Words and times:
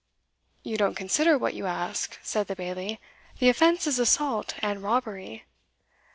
"You 0.63 0.77
don't 0.77 0.95
consider 0.95 1.37
what 1.37 1.53
you 1.53 1.67
ask," 1.67 2.17
said 2.23 2.47
the 2.47 2.55
Bailie; 2.55 2.99
"the 3.37 3.49
offence 3.49 3.85
is 3.85 3.99
assault 3.99 4.55
and 4.63 4.81
robbery." 4.81 5.45